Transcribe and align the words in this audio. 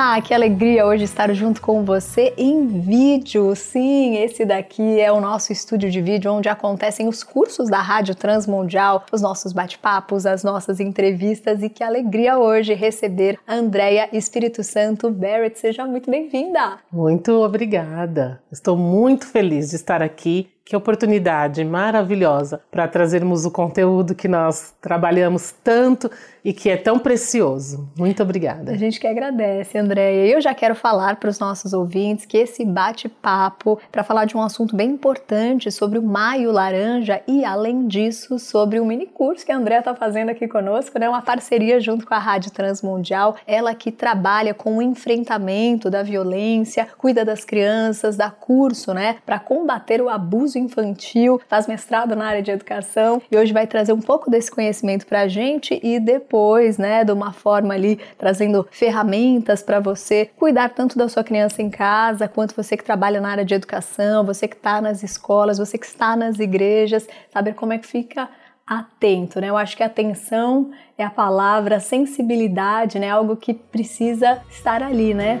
Olá, 0.00 0.20
que 0.20 0.32
alegria 0.32 0.86
hoje 0.86 1.02
estar 1.02 1.34
junto 1.34 1.60
com 1.60 1.84
você 1.84 2.32
em 2.38 2.68
vídeo. 2.68 3.52
Sim, 3.56 4.14
esse 4.18 4.44
daqui 4.44 5.00
é 5.00 5.10
o 5.10 5.20
nosso 5.20 5.52
estúdio 5.52 5.90
de 5.90 6.00
vídeo 6.00 6.32
onde 6.32 6.48
acontecem 6.48 7.08
os 7.08 7.24
cursos 7.24 7.68
da 7.68 7.80
Rádio 7.80 8.14
Transmundial, 8.14 9.04
os 9.10 9.20
nossos 9.20 9.52
bate-papos, 9.52 10.24
as 10.24 10.44
nossas 10.44 10.78
entrevistas 10.78 11.64
e 11.64 11.68
que 11.68 11.82
alegria 11.82 12.38
hoje 12.38 12.74
receber 12.74 13.40
a 13.44 13.56
Andrea 13.56 14.08
Espírito 14.12 14.62
Santo 14.62 15.10
Barrett. 15.10 15.58
Seja 15.58 15.84
muito 15.84 16.08
bem-vinda. 16.08 16.78
Muito 16.92 17.32
obrigada. 17.32 18.40
Estou 18.52 18.76
muito 18.76 19.26
feliz 19.26 19.70
de 19.70 19.74
estar 19.74 20.00
aqui 20.00 20.48
que 20.68 20.76
oportunidade 20.76 21.64
maravilhosa 21.64 22.60
para 22.70 22.86
trazermos 22.86 23.46
o 23.46 23.50
conteúdo 23.50 24.14
que 24.14 24.28
nós 24.28 24.74
trabalhamos 24.82 25.50
tanto 25.64 26.10
e 26.44 26.52
que 26.52 26.68
é 26.68 26.76
tão 26.76 26.98
precioso. 26.98 27.88
Muito 27.96 28.22
obrigada. 28.22 28.72
A 28.72 28.76
gente 28.76 29.00
que 29.00 29.06
agradece, 29.06 29.78
Andréia. 29.78 30.26
Eu 30.26 30.42
já 30.42 30.54
quero 30.54 30.74
falar 30.74 31.16
para 31.16 31.30
os 31.30 31.38
nossos 31.38 31.72
ouvintes 31.72 32.26
que 32.26 32.36
esse 32.36 32.66
bate-papo 32.66 33.78
para 33.90 34.04
falar 34.04 34.26
de 34.26 34.36
um 34.36 34.42
assunto 34.42 34.76
bem 34.76 34.90
importante 34.90 35.70
sobre 35.70 35.98
o 35.98 36.02
Maio 36.02 36.52
Laranja 36.52 37.22
e, 37.26 37.46
além 37.46 37.86
disso, 37.86 38.38
sobre 38.38 38.78
o 38.78 38.84
mini 38.84 39.06
curso 39.06 39.46
que 39.46 39.52
a 39.52 39.56
Andréia 39.56 39.78
está 39.78 39.94
fazendo 39.94 40.30
aqui 40.30 40.46
conosco, 40.46 40.98
né? 40.98 41.08
Uma 41.08 41.22
parceria 41.22 41.80
junto 41.80 42.06
com 42.06 42.14
a 42.14 42.18
Rádio 42.18 42.50
Transmundial. 42.50 43.36
Ela 43.46 43.74
que 43.74 43.90
trabalha 43.90 44.52
com 44.52 44.76
o 44.76 44.82
enfrentamento 44.82 45.90
da 45.90 46.02
violência, 46.02 46.86
cuida 46.98 47.24
das 47.24 47.42
crianças, 47.44 48.16
dá 48.16 48.30
curso, 48.30 48.92
né? 48.92 49.16
Para 49.24 49.38
combater 49.38 50.02
o 50.02 50.08
abuso 50.08 50.57
infantil, 50.58 51.40
faz 51.48 51.66
mestrado 51.66 52.14
na 52.14 52.26
área 52.26 52.42
de 52.42 52.50
educação 52.50 53.22
e 53.30 53.36
hoje 53.36 53.52
vai 53.52 53.66
trazer 53.66 53.92
um 53.92 54.00
pouco 54.00 54.30
desse 54.30 54.50
conhecimento 54.50 55.06
para 55.06 55.22
a 55.22 55.28
gente 55.28 55.78
e 55.82 55.98
depois, 56.00 56.78
né, 56.78 57.04
de 57.04 57.12
uma 57.12 57.32
forma 57.32 57.74
ali, 57.74 57.98
trazendo 58.18 58.66
ferramentas 58.70 59.62
para 59.62 59.80
você 59.80 60.30
cuidar 60.36 60.70
tanto 60.70 60.98
da 60.98 61.08
sua 61.08 61.24
criança 61.24 61.62
em 61.62 61.70
casa, 61.70 62.28
quanto 62.28 62.54
você 62.54 62.76
que 62.76 62.84
trabalha 62.84 63.20
na 63.20 63.30
área 63.30 63.44
de 63.44 63.54
educação, 63.54 64.24
você 64.24 64.46
que 64.48 64.56
está 64.56 64.80
nas 64.80 65.02
escolas, 65.02 65.58
você 65.58 65.78
que 65.78 65.86
está 65.86 66.16
nas 66.16 66.38
igrejas, 66.38 67.06
saber 67.32 67.54
como 67.54 67.72
é 67.72 67.78
que 67.78 67.86
fica 67.86 68.28
atento, 68.66 69.40
né? 69.40 69.48
Eu 69.48 69.56
acho 69.56 69.76
que 69.76 69.82
atenção 69.82 70.70
é 70.98 71.04
a 71.04 71.10
palavra, 71.10 71.80
sensibilidade, 71.80 72.98
né? 72.98 73.10
Algo 73.10 73.34
que 73.34 73.54
precisa 73.54 74.42
estar 74.50 74.82
ali, 74.82 75.14
né? 75.14 75.40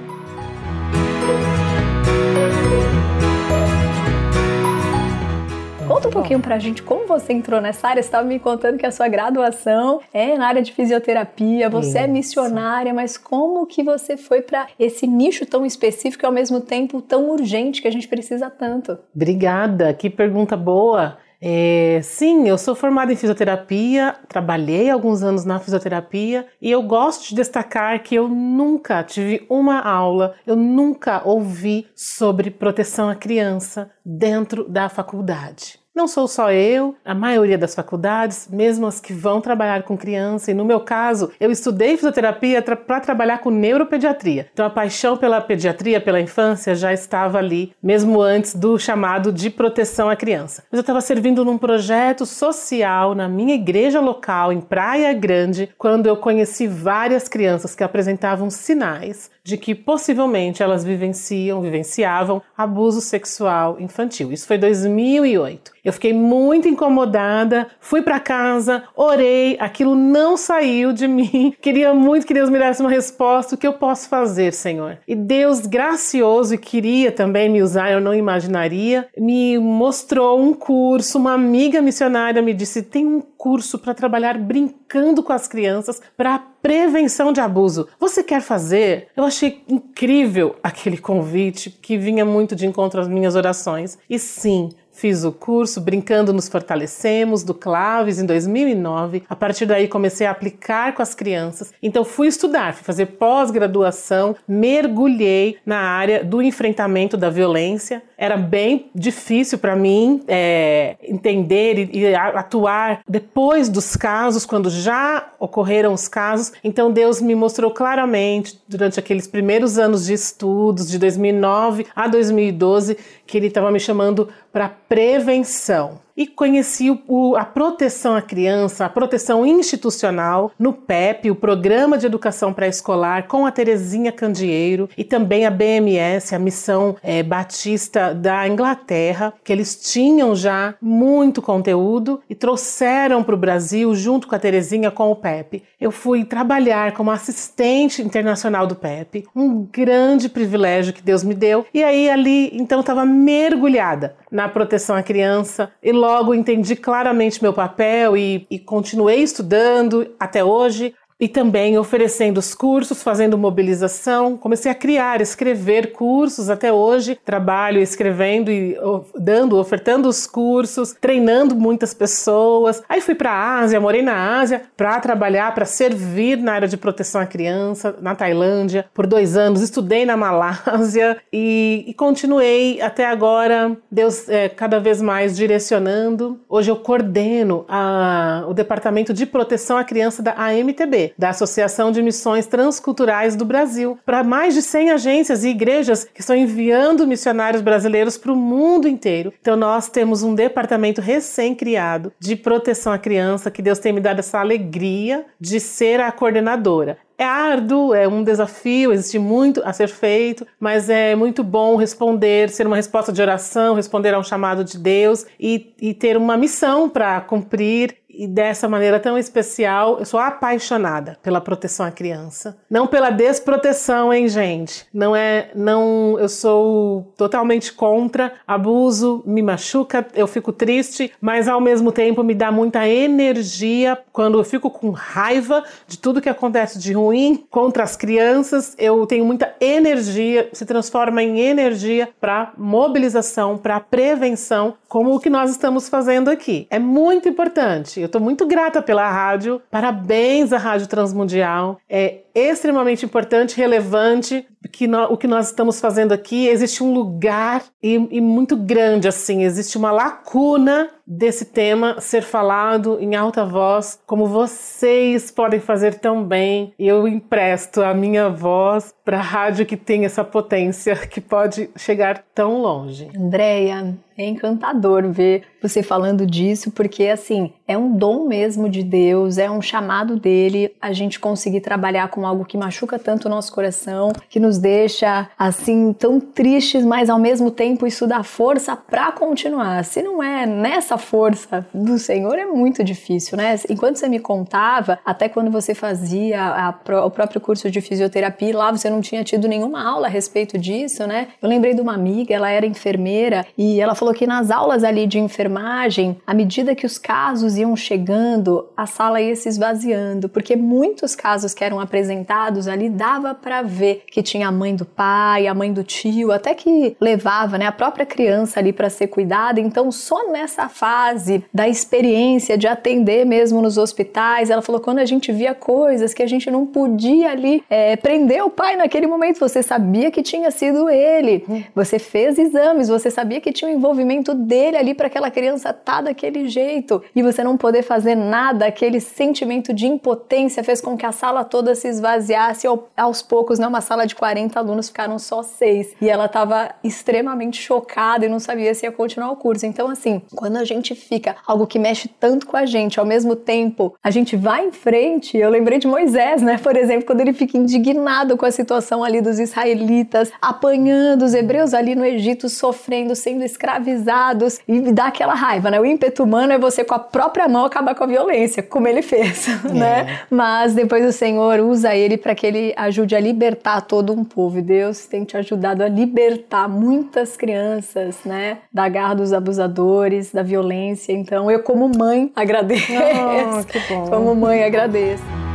Conta 6.08 6.18
um 6.18 6.22
pouquinho 6.22 6.40
pra 6.40 6.58
gente 6.58 6.82
como 6.82 7.06
você 7.06 7.34
entrou 7.34 7.60
nessa 7.60 7.86
área. 7.86 8.02
Você 8.02 8.08
estava 8.08 8.26
me 8.26 8.38
contando 8.38 8.78
que 8.78 8.86
a 8.86 8.90
sua 8.90 9.08
graduação 9.08 10.00
é 10.12 10.38
na 10.38 10.46
área 10.46 10.62
de 10.62 10.72
fisioterapia, 10.72 11.68
você 11.68 11.88
Isso. 11.88 11.98
é 11.98 12.06
missionária, 12.06 12.94
mas 12.94 13.18
como 13.18 13.66
que 13.66 13.82
você 13.82 14.16
foi 14.16 14.40
para 14.40 14.68
esse 14.78 15.06
nicho 15.06 15.44
tão 15.44 15.66
específico 15.66 16.24
e 16.24 16.26
ao 16.26 16.32
mesmo 16.32 16.60
tempo 16.60 17.02
tão 17.02 17.28
urgente 17.28 17.82
que 17.82 17.88
a 17.88 17.92
gente 17.92 18.08
precisa 18.08 18.48
tanto? 18.48 18.98
Obrigada, 19.14 19.92
que 19.92 20.08
pergunta 20.08 20.56
boa. 20.56 21.18
É, 21.40 22.00
sim, 22.02 22.48
eu 22.48 22.58
sou 22.58 22.74
formada 22.74 23.12
em 23.12 23.16
fisioterapia, 23.16 24.16
trabalhei 24.28 24.90
alguns 24.90 25.22
anos 25.22 25.44
na 25.44 25.60
fisioterapia 25.60 26.46
e 26.60 26.70
eu 26.70 26.82
gosto 26.82 27.28
de 27.28 27.36
destacar 27.36 28.02
que 28.02 28.14
eu 28.14 28.28
nunca 28.28 29.04
tive 29.04 29.46
uma 29.48 29.80
aula, 29.80 30.34
eu 30.44 30.56
nunca 30.56 31.22
ouvi 31.24 31.86
sobre 31.94 32.50
proteção 32.50 33.08
à 33.08 33.14
criança 33.14 33.90
dentro 34.04 34.68
da 34.68 34.88
faculdade. 34.88 35.78
Não 35.98 36.06
sou 36.06 36.28
só 36.28 36.52
eu, 36.52 36.94
a 37.04 37.12
maioria 37.12 37.58
das 37.58 37.74
faculdades, 37.74 38.48
mesmo 38.48 38.86
as 38.86 39.00
que 39.00 39.12
vão 39.12 39.40
trabalhar 39.40 39.82
com 39.82 39.96
criança, 39.96 40.48
e 40.48 40.54
no 40.54 40.64
meu 40.64 40.78
caso, 40.78 41.32
eu 41.40 41.50
estudei 41.50 41.96
fisioterapia 41.96 42.62
para 42.62 43.00
trabalhar 43.00 43.38
com 43.38 43.50
neuropediatria. 43.50 44.48
Então 44.52 44.64
a 44.64 44.70
paixão 44.70 45.16
pela 45.16 45.40
pediatria, 45.40 46.00
pela 46.00 46.20
infância, 46.20 46.72
já 46.76 46.92
estava 46.92 47.38
ali, 47.38 47.72
mesmo 47.82 48.22
antes 48.22 48.54
do 48.54 48.78
chamado 48.78 49.32
de 49.32 49.50
proteção 49.50 50.08
à 50.08 50.14
criança. 50.14 50.62
Mas 50.70 50.78
eu 50.78 50.82
estava 50.82 51.00
servindo 51.00 51.44
num 51.44 51.58
projeto 51.58 52.24
social 52.24 53.12
na 53.12 53.28
minha 53.28 53.56
igreja 53.56 53.98
local, 53.98 54.52
em 54.52 54.60
Praia 54.60 55.12
Grande, 55.12 55.68
quando 55.76 56.06
eu 56.06 56.16
conheci 56.16 56.68
várias 56.68 57.28
crianças 57.28 57.74
que 57.74 57.82
apresentavam 57.82 58.50
sinais 58.50 59.32
de 59.48 59.56
que 59.56 59.74
possivelmente 59.74 60.62
elas 60.62 60.84
vivenciam, 60.84 61.62
vivenciavam 61.62 62.42
abuso 62.54 63.00
sexual 63.00 63.80
infantil. 63.80 64.30
Isso 64.30 64.46
foi 64.46 64.58
2008. 64.58 65.72
Eu 65.88 65.92
fiquei 65.94 66.12
muito 66.12 66.68
incomodada, 66.68 67.66
fui 67.80 68.02
para 68.02 68.20
casa, 68.20 68.84
orei, 68.94 69.56
aquilo 69.58 69.94
não 69.94 70.36
saiu 70.36 70.92
de 70.92 71.08
mim. 71.08 71.54
Queria 71.62 71.94
muito 71.94 72.26
que 72.26 72.34
Deus 72.34 72.50
me 72.50 72.58
desse 72.58 72.82
uma 72.82 72.90
resposta. 72.90 73.54
O 73.54 73.58
que 73.58 73.66
eu 73.66 73.72
posso 73.72 74.06
fazer, 74.06 74.52
Senhor? 74.52 74.98
E 75.08 75.14
Deus, 75.14 75.60
gracioso 75.64 76.54
e 76.54 76.58
queria 76.58 77.10
também 77.10 77.48
me 77.48 77.62
usar, 77.62 77.90
eu 77.90 78.02
não 78.02 78.14
imaginaria, 78.14 79.08
me 79.16 79.58
mostrou 79.58 80.38
um 80.38 80.52
curso. 80.52 81.16
Uma 81.16 81.32
amiga 81.32 81.80
missionária 81.80 82.42
me 82.42 82.52
disse: 82.52 82.82
tem 82.82 83.06
um 83.06 83.22
curso 83.22 83.78
para 83.78 83.94
trabalhar 83.94 84.36
brincando 84.36 85.22
com 85.22 85.32
as 85.32 85.48
crianças 85.48 86.02
para 86.18 86.38
prevenção 86.60 87.32
de 87.32 87.40
abuso. 87.40 87.88
Você 87.98 88.22
quer 88.22 88.42
fazer? 88.42 89.08
Eu 89.16 89.24
achei 89.24 89.62
incrível 89.68 90.56
aquele 90.62 90.98
convite 90.98 91.70
que 91.70 91.96
vinha 91.96 92.24
muito 92.24 92.54
de 92.54 92.66
encontro 92.66 93.00
às 93.00 93.08
minhas 93.08 93.36
orações. 93.36 93.96
E 94.10 94.18
sim, 94.18 94.70
Fiz 94.98 95.22
o 95.22 95.30
curso 95.30 95.80
Brincando 95.80 96.32
nos 96.32 96.48
Fortalecemos, 96.48 97.44
do 97.44 97.54
Claves, 97.54 98.18
em 98.18 98.26
2009. 98.26 99.22
A 99.28 99.36
partir 99.36 99.64
daí 99.64 99.86
comecei 99.86 100.26
a 100.26 100.32
aplicar 100.32 100.92
com 100.92 101.00
as 101.00 101.14
crianças. 101.14 101.72
Então 101.80 102.04
fui 102.04 102.26
estudar, 102.26 102.74
fui 102.74 102.82
fazer 102.82 103.06
pós-graduação, 103.06 104.34
mergulhei 104.48 105.56
na 105.64 105.78
área 105.78 106.24
do 106.24 106.42
enfrentamento 106.42 107.16
da 107.16 107.30
violência. 107.30 108.02
Era 108.16 108.36
bem 108.36 108.90
difícil 108.92 109.58
para 109.58 109.76
mim 109.76 110.20
é, 110.26 110.96
entender 111.00 111.90
e, 111.92 112.00
e 112.00 112.14
atuar 112.16 113.02
depois 113.08 113.68
dos 113.68 113.94
casos, 113.94 114.44
quando 114.44 114.68
já 114.68 115.28
ocorreram 115.38 115.92
os 115.92 116.08
casos. 116.08 116.52
Então 116.64 116.90
Deus 116.90 117.22
me 117.22 117.36
mostrou 117.36 117.70
claramente, 117.70 118.60
durante 118.66 118.98
aqueles 118.98 119.28
primeiros 119.28 119.78
anos 119.78 120.06
de 120.06 120.14
estudos, 120.14 120.90
de 120.90 120.98
2009 120.98 121.86
a 121.94 122.08
2012, 122.08 122.98
que 123.24 123.36
Ele 123.36 123.46
estava 123.46 123.70
me 123.70 123.78
chamando 123.78 124.28
para 124.52 124.68
prevenção 124.88 126.00
e 126.18 126.26
conheci 126.26 126.90
o, 127.06 127.36
a 127.36 127.44
proteção 127.44 128.16
à 128.16 128.20
criança, 128.20 128.84
a 128.84 128.88
proteção 128.88 129.46
institucional 129.46 130.50
no 130.58 130.72
PEP, 130.72 131.30
o 131.30 131.36
Programa 131.36 131.96
de 131.96 132.06
Educação 132.06 132.52
Pré-Escolar, 132.52 133.28
com 133.28 133.46
a 133.46 133.52
Terezinha 133.52 134.10
Candeeiro 134.10 134.90
e 134.98 135.04
também 135.04 135.46
a 135.46 135.50
BMS, 135.50 136.34
a 136.34 136.38
Missão 136.40 136.96
é, 137.04 137.22
Batista 137.22 138.12
da 138.12 138.48
Inglaterra, 138.48 139.32
que 139.44 139.52
eles 139.52 139.76
tinham 139.76 140.34
já 140.34 140.74
muito 140.82 141.40
conteúdo 141.40 142.20
e 142.28 142.34
trouxeram 142.34 143.22
para 143.22 143.36
o 143.36 143.38
Brasil 143.38 143.94
junto 143.94 144.26
com 144.26 144.34
a 144.34 144.40
Terezinha 144.40 144.90
com 144.90 145.12
o 145.12 145.16
PEP. 145.16 145.62
Eu 145.80 145.92
fui 145.92 146.24
trabalhar 146.24 146.94
como 146.94 147.12
assistente 147.12 148.02
internacional 148.02 148.66
do 148.66 148.74
PEP, 148.74 149.24
um 149.36 149.68
grande 149.70 150.28
privilégio 150.28 150.92
que 150.92 151.00
Deus 151.00 151.22
me 151.22 151.34
deu. 151.34 151.64
E 151.72 151.84
aí 151.84 152.10
ali 152.10 152.50
então 152.52 152.80
estava 152.80 153.06
mergulhada 153.06 154.16
na 154.32 154.48
proteção 154.48 154.96
à 154.96 155.02
criança 155.02 155.70
e 155.80 155.92
logo 155.92 156.07
entendi 156.34 156.76
claramente 156.76 157.42
meu 157.42 157.52
papel 157.52 158.16
e, 158.16 158.46
e 158.50 158.58
continuei 158.58 159.22
estudando 159.22 160.14
até 160.18 160.44
hoje 160.44 160.94
e 161.20 161.26
também 161.26 161.76
oferecendo 161.76 162.38
os 162.38 162.54
cursos, 162.54 163.02
fazendo 163.02 163.36
mobilização. 163.36 164.36
Comecei 164.36 164.70
a 164.70 164.74
criar, 164.74 165.20
escrever 165.20 165.92
cursos 165.92 166.48
até 166.48 166.72
hoje. 166.72 167.18
Trabalho 167.24 167.80
escrevendo 167.80 168.50
e 168.50 168.76
dando, 169.18 169.58
ofertando 169.58 170.08
os 170.08 170.26
cursos, 170.26 170.94
treinando 171.00 171.56
muitas 171.56 171.92
pessoas. 171.92 172.82
Aí 172.88 173.00
fui 173.00 173.14
para 173.14 173.32
a 173.32 173.58
Ásia, 173.58 173.80
morei 173.80 174.02
na 174.02 174.38
Ásia 174.38 174.62
para 174.76 175.00
trabalhar, 175.00 175.52
para 175.54 175.64
servir 175.64 176.38
na 176.38 176.52
área 176.52 176.68
de 176.68 176.76
proteção 176.76 177.20
à 177.20 177.26
criança, 177.26 177.96
na 178.00 178.14
Tailândia, 178.14 178.86
por 178.94 179.06
dois 179.06 179.36
anos. 179.36 179.60
Estudei 179.60 180.06
na 180.06 180.16
Malásia 180.16 181.18
e, 181.32 181.84
e 181.86 181.94
continuei 181.94 182.80
até 182.80 183.06
agora. 183.06 183.76
Deus 183.90 184.28
é, 184.28 184.48
cada 184.48 184.78
vez 184.78 185.02
mais 185.02 185.36
direcionando. 185.36 186.40
Hoje 186.48 186.70
eu 186.70 186.76
coordeno 186.76 187.64
a, 187.68 188.44
o 188.48 188.54
Departamento 188.54 189.12
de 189.12 189.26
Proteção 189.26 189.76
à 189.76 189.82
Criança 189.82 190.22
da 190.22 190.32
AMTB 190.32 191.07
da 191.16 191.30
Associação 191.30 191.92
de 191.92 192.02
Missões 192.02 192.46
Transculturais 192.46 193.36
do 193.36 193.44
Brasil, 193.44 193.98
para 194.04 194.24
mais 194.24 194.54
de 194.54 194.62
100 194.62 194.90
agências 194.90 195.44
e 195.44 195.48
igrejas 195.48 196.04
que 196.04 196.20
estão 196.20 196.36
enviando 196.36 197.06
missionários 197.06 197.62
brasileiros 197.62 198.18
para 198.18 198.32
o 198.32 198.36
mundo 198.36 198.88
inteiro. 198.88 199.32
Então 199.40 199.56
nós 199.56 199.88
temos 199.88 200.22
um 200.22 200.34
departamento 200.34 201.00
recém-criado 201.00 202.12
de 202.18 202.36
proteção 202.36 202.92
à 202.92 202.98
criança, 202.98 203.50
que 203.50 203.62
Deus 203.62 203.78
tem 203.78 203.92
me 203.92 204.00
dado 204.00 204.18
essa 204.18 204.38
alegria 204.38 205.24
de 205.40 205.60
ser 205.60 206.00
a 206.00 206.10
coordenadora. 206.10 206.98
é 207.16 207.24
árduo, 207.24 207.92
é 207.94 208.06
um 208.06 208.22
desafio, 208.22 208.92
existe 208.92 209.18
muito 209.18 209.60
a 209.64 209.72
ser 209.72 209.88
feito, 209.88 210.46
mas 210.60 210.88
é 210.88 211.16
muito 211.16 211.42
bom 211.42 211.74
responder, 211.74 212.48
ser 212.48 212.66
uma 212.66 212.76
resposta 212.76 213.12
de 213.12 213.20
oração, 213.20 213.74
responder 213.74 214.14
a 214.14 214.18
um 214.18 214.22
chamado 214.22 214.62
de 214.62 214.78
Deus 214.78 215.26
e, 215.38 215.74
e 215.80 215.92
ter 215.92 216.16
uma 216.16 216.36
missão 216.36 216.88
para 216.88 217.20
cumprir 217.20 217.96
e 218.18 218.26
dessa 218.26 218.68
maneira 218.68 218.98
tão 218.98 219.16
especial, 219.16 220.00
eu 220.00 220.04
sou 220.04 220.18
apaixonada 220.18 221.16
pela 221.22 221.40
proteção 221.40 221.86
à 221.86 221.90
criança, 221.92 222.58
não 222.68 222.88
pela 222.88 223.10
desproteção, 223.10 224.12
hein, 224.12 224.26
gente? 224.26 224.84
Não 224.92 225.14
é, 225.14 225.50
não, 225.54 226.18
eu 226.18 226.28
sou 226.28 227.12
totalmente 227.16 227.72
contra. 227.72 228.32
Abuso, 228.44 229.22
me 229.24 229.40
machuca, 229.40 230.04
eu 230.14 230.26
fico 230.26 230.52
triste, 230.52 231.12
mas 231.20 231.46
ao 231.46 231.60
mesmo 231.60 231.92
tempo 231.92 232.24
me 232.24 232.34
dá 232.34 232.50
muita 232.50 232.88
energia. 232.88 233.96
Quando 234.12 234.38
eu 234.38 234.44
fico 234.44 234.68
com 234.68 234.90
raiva 234.90 235.62
de 235.86 235.96
tudo 235.96 236.20
que 236.20 236.28
acontece 236.28 236.76
de 236.76 236.92
ruim 236.92 237.46
contra 237.48 237.84
as 237.84 237.94
crianças, 237.94 238.74
eu 238.78 239.06
tenho 239.06 239.24
muita 239.24 239.54
energia, 239.60 240.48
se 240.52 240.66
transforma 240.66 241.22
em 241.22 241.38
energia 241.38 242.08
para 242.20 242.52
mobilização, 242.58 243.56
para 243.56 243.78
prevenção, 243.78 244.74
como 244.88 245.14
o 245.14 245.20
que 245.20 245.28
nós 245.28 245.50
estamos 245.50 245.88
fazendo 245.88 246.30
aqui. 246.30 246.66
É 246.70 246.78
muito 246.78 247.28
importante. 247.28 248.00
Eu 248.00 248.06
estou 248.06 248.20
muito 248.20 248.46
grata 248.46 248.80
pela 248.80 249.08
rádio. 249.08 249.60
Parabéns 249.70 250.52
à 250.52 250.56
Rádio 250.56 250.86
Transmundial. 250.86 251.78
É 251.88 252.22
extremamente 252.34 253.04
importante, 253.04 253.56
relevante 253.56 254.46
que 254.72 254.86
no, 254.86 255.04
o 255.04 255.16
que 255.16 255.26
nós 255.26 255.48
estamos 255.48 255.78
fazendo 255.80 256.12
aqui. 256.12 256.48
Existe 256.48 256.82
um 256.82 256.92
lugar 256.92 257.62
e, 257.82 257.94
e 258.10 258.20
muito 258.20 258.56
grande 258.56 259.06
assim. 259.06 259.44
Existe 259.44 259.76
uma 259.76 259.92
lacuna 259.92 260.88
desse 261.08 261.46
tema 261.46 261.98
ser 262.00 262.22
falado 262.22 262.98
em 263.00 263.16
alta 263.16 263.46
voz, 263.46 263.98
como 264.06 264.26
vocês 264.26 265.30
podem 265.30 265.58
fazer 265.58 265.94
tão 265.94 266.22
bem. 266.22 266.74
Eu 266.78 267.08
empresto 267.08 267.82
a 267.82 267.94
minha 267.94 268.28
voz 268.28 268.94
para 269.02 269.16
a 269.16 269.22
rádio 269.22 269.64
que 269.64 269.76
tem 269.76 270.04
essa 270.04 270.22
potência 270.22 270.94
que 271.08 271.20
pode 271.20 271.70
chegar 271.76 272.22
tão 272.34 272.60
longe. 272.60 273.08
Andréia, 273.16 273.96
é 274.18 274.26
encantador 274.26 275.08
ver 275.10 275.44
você 275.62 275.82
falando 275.82 276.26
disso, 276.26 276.70
porque 276.72 277.06
assim, 277.06 277.52
é 277.68 277.76
um 277.76 277.94
dom 277.94 278.26
mesmo 278.26 278.66
de 278.66 278.82
Deus, 278.82 279.36
é 279.36 279.50
um 279.50 279.60
chamado 279.60 280.16
dele 280.16 280.74
a 280.80 280.90
gente 280.94 281.20
conseguir 281.20 281.60
trabalhar 281.60 282.08
com 282.08 282.26
algo 282.26 282.46
que 282.46 282.56
machuca 282.56 282.98
tanto 282.98 283.26
o 283.26 283.28
nosso 283.28 283.52
coração, 283.52 284.10
que 284.30 284.40
nos 284.40 284.56
deixa 284.56 285.28
assim 285.38 285.92
tão 285.92 286.18
tristes, 286.18 286.82
mas 286.82 287.10
ao 287.10 287.18
mesmo 287.18 287.50
tempo 287.50 287.86
isso 287.86 288.06
dá 288.06 288.22
força 288.22 288.74
para 288.74 289.12
continuar. 289.12 289.84
Se 289.84 290.02
não 290.02 290.22
é 290.22 290.46
nessa 290.46 290.96
força 290.96 291.66
do 291.74 291.98
Senhor, 291.98 292.38
é 292.38 292.46
muito 292.46 292.82
difícil, 292.82 293.36
né? 293.36 293.56
Enquanto 293.68 293.96
você 293.96 294.08
me 294.08 294.18
contava, 294.18 294.98
até 295.04 295.28
quando 295.28 295.50
você 295.50 295.74
fazia 295.74 296.40
a, 296.40 296.68
a, 296.68 297.04
o 297.04 297.10
próprio 297.10 297.40
curso 297.40 297.70
de 297.70 297.82
fisioterapia, 297.82 298.56
lá 298.56 298.72
você 298.72 298.88
não 298.88 299.02
tinha 299.02 299.22
tido 299.22 299.46
nenhuma 299.46 299.86
aula 299.86 300.06
a 300.06 300.10
respeito 300.10 300.56
disso, 300.56 301.06
né? 301.06 301.28
Eu 301.42 301.48
lembrei 301.48 301.74
de 301.74 301.82
uma 301.82 301.92
amiga, 301.92 302.34
ela 302.34 302.48
era 302.48 302.64
enfermeira 302.64 303.44
e 303.58 303.78
ela 303.78 303.94
falou 303.94 304.14
que 304.14 304.26
nas 304.26 304.50
aulas 304.50 304.82
ali 304.82 305.06
de 305.06 305.18
enfermagem, 305.18 306.16
à 306.26 306.32
medida 306.32 306.74
que 306.74 306.86
os 306.86 306.96
casos 306.96 307.57
iam 307.58 307.76
chegando, 307.76 308.68
a 308.76 308.86
sala 308.86 309.20
ia 309.20 309.36
se 309.36 309.48
esvaziando, 309.48 310.28
porque 310.28 310.56
muitos 310.56 311.14
casos 311.14 311.52
que 311.52 311.64
eram 311.64 311.80
apresentados 311.80 312.66
ali 312.68 312.88
dava 312.88 313.34
para 313.34 313.62
ver 313.62 314.04
que 314.10 314.22
tinha 314.22 314.48
a 314.48 314.52
mãe 314.52 314.74
do 314.74 314.84
pai, 314.84 315.46
a 315.46 315.54
mãe 315.54 315.72
do 315.72 315.84
tio, 315.84 316.32
até 316.32 316.54
que 316.54 316.96
levava, 317.00 317.58
né, 317.58 317.66
a 317.66 317.72
própria 317.72 318.06
criança 318.06 318.60
ali 318.60 318.72
para 318.72 318.88
ser 318.88 319.08
cuidada. 319.08 319.60
Então, 319.60 319.90
só 319.90 320.30
nessa 320.30 320.68
fase 320.68 321.44
da 321.52 321.68
experiência 321.68 322.56
de 322.56 322.66
atender 322.66 323.24
mesmo 323.24 323.60
nos 323.60 323.76
hospitais, 323.76 324.50
ela 324.50 324.62
falou 324.62 324.80
quando 324.80 324.98
a 324.98 325.04
gente 325.04 325.32
via 325.32 325.54
coisas 325.54 326.14
que 326.14 326.22
a 326.22 326.26
gente 326.26 326.50
não 326.50 326.66
podia 326.66 327.30
ali 327.30 327.62
é, 327.68 327.96
prender 327.96 328.44
o 328.44 328.50
pai 328.50 328.76
naquele 328.76 329.06
momento, 329.06 329.38
você 329.38 329.62
sabia 329.62 330.10
que 330.10 330.22
tinha 330.22 330.50
sido 330.50 330.88
ele, 330.88 331.44
você 331.74 331.98
fez 331.98 332.38
exames, 332.38 332.88
você 332.88 333.10
sabia 333.10 333.40
que 333.40 333.52
tinha 333.52 333.70
um 333.70 333.74
envolvimento 333.74 334.34
dele 334.34 334.76
ali 334.76 334.94
para 334.94 335.06
aquela 335.06 335.30
criança 335.30 335.70
estar 335.70 335.96
tá 335.96 336.00
daquele 336.02 336.48
jeito 336.48 337.02
e 337.14 337.22
você 337.22 337.42
não 337.42 337.47
poder 337.56 337.82
fazer 337.82 338.14
nada, 338.14 338.66
aquele 338.66 339.00
sentimento 339.00 339.72
de 339.72 339.86
impotência 339.86 340.62
fez 340.64 340.80
com 340.80 340.96
que 340.96 341.06
a 341.06 341.12
sala 341.12 341.44
toda 341.44 341.74
se 341.74 341.88
esvaziasse 341.88 342.66
aos 342.96 343.22
poucos, 343.22 343.58
né, 343.58 343.66
uma 343.66 343.80
sala 343.80 344.06
de 344.06 344.14
40 344.14 344.58
alunos 344.58 344.88
ficaram 344.88 345.18
só 345.18 345.42
seis 345.42 345.94
e 346.00 346.08
ela 346.08 346.26
estava 346.26 346.70
extremamente 346.82 347.60
chocada 347.60 348.26
e 348.26 348.28
não 348.28 348.38
sabia 348.38 348.74
se 348.74 348.86
ia 348.86 348.92
continuar 348.92 349.30
o 349.30 349.36
curso. 349.36 349.66
Então, 349.66 349.88
assim, 349.88 350.22
quando 350.34 350.56
a 350.56 350.64
gente 350.64 350.94
fica 350.94 351.36
algo 351.46 351.66
que 351.66 351.78
mexe 351.78 352.08
tanto 352.08 352.46
com 352.46 352.56
a 352.56 352.66
gente, 352.66 352.98
ao 352.98 353.06
mesmo 353.06 353.36
tempo 353.36 353.94
a 354.02 354.10
gente 354.10 354.36
vai 354.36 354.66
em 354.66 354.72
frente. 354.72 355.36
Eu 355.36 355.50
lembrei 355.50 355.78
de 355.78 355.86
Moisés, 355.86 356.42
né, 356.42 356.58
por 356.58 356.76
exemplo, 356.76 357.06
quando 357.06 357.20
ele 357.20 357.32
fica 357.32 357.56
indignado 357.56 358.36
com 358.36 358.46
a 358.46 358.50
situação 358.50 359.04
ali 359.04 359.20
dos 359.20 359.38
israelitas 359.38 360.30
apanhando 360.40 361.22
os 361.22 361.34
hebreus 361.34 361.74
ali 361.74 361.94
no 361.94 362.04
Egito, 362.04 362.48
sofrendo, 362.48 363.14
sendo 363.14 363.44
escravizados 363.44 364.60
e 364.66 364.80
dá 364.92 365.06
aquela 365.06 365.34
raiva, 365.34 365.70
né? 365.70 365.80
O 365.80 365.86
ímpeto 365.86 366.24
humano 366.24 366.52
é 366.52 366.58
você 366.58 366.84
com 366.84 366.94
a 366.94 366.98
própria 366.98 367.37
mão 367.46 367.64
acabar 367.64 367.94
com 367.94 368.04
a 368.04 368.06
violência, 368.06 368.62
como 368.62 368.88
ele 368.88 369.02
fez, 369.02 369.46
é. 369.68 369.72
né? 369.72 370.20
Mas 370.30 370.74
depois 370.74 371.04
o 371.04 371.12
Senhor 371.12 371.60
usa 371.60 371.94
ele 371.94 372.16
para 372.16 372.34
que 372.34 372.46
ele 372.46 372.74
ajude 372.76 373.14
a 373.14 373.20
libertar 373.20 373.82
todo 373.82 374.12
um 374.12 374.24
povo. 374.24 374.58
E 374.58 374.62
Deus 374.62 375.06
tem 375.06 375.24
te 375.24 375.36
ajudado 375.36 375.84
a 375.84 375.88
libertar 375.88 376.68
muitas 376.68 377.36
crianças, 377.36 378.16
né, 378.24 378.58
da 378.72 378.88
garra 378.88 379.14
dos 379.14 379.32
abusadores, 379.32 380.32
da 380.32 380.42
violência. 380.42 381.12
Então, 381.12 381.50
eu 381.50 381.62
como 381.62 381.88
mãe 381.88 382.32
agradeço. 382.34 382.92
Oh, 382.92 383.64
que 383.64 383.78
bom. 383.80 384.08
Como 384.08 384.34
mãe 384.34 384.64
agradeço. 384.64 385.47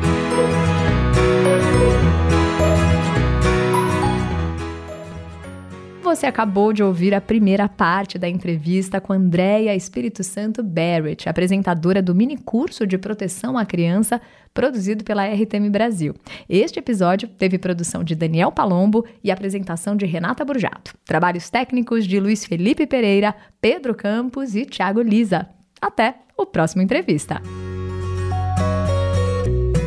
Você 6.14 6.28
acabou 6.28 6.72
de 6.72 6.84
ouvir 6.84 7.12
a 7.16 7.20
primeira 7.20 7.68
parte 7.68 8.20
da 8.20 8.30
entrevista 8.30 9.02
com 9.02 9.14
Andréia 9.14 9.76
Espírito 9.76 10.24
Santo 10.24 10.62
Barrett, 10.62 11.28
apresentadora 11.28 12.04
do 12.04 12.14
mini 12.14 12.38
curso 12.38 12.86
de 12.86 13.00
proteção 13.00 13.58
à 13.58 13.66
criança 13.66 14.22
produzido 14.54 15.04
pela 15.04 15.26
RTM 15.26 15.72
Brasil. 15.72 16.14
Este 16.48 16.78
episódio 16.78 17.28
teve 17.28 17.58
produção 17.58 18.04
de 18.04 18.14
Daniel 18.14 18.52
Palombo 18.52 19.04
e 19.24 19.32
apresentação 19.32 19.96
de 19.96 20.06
Renata 20.06 20.46
Burjato. 20.46 20.94
Trabalhos 21.04 21.50
técnicos 21.50 22.06
de 22.06 22.20
Luiz 22.20 22.46
Felipe 22.46 22.86
Pereira, 22.86 23.34
Pedro 23.60 23.96
Campos 23.96 24.54
e 24.54 24.68
Thiago 24.68 25.02
Lisa. 25.02 25.50
Até 25.82 26.18
o 26.38 26.46
próximo 26.46 26.84
entrevista. 26.84 27.42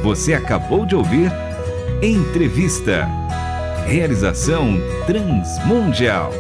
Você 0.03 0.35
acabou 0.35 0.85
de 0.85 0.97
ouvir 0.97 1.31
Entrevista. 2.03 3.26
Realização 3.87 4.81
Transmundial. 5.07 6.33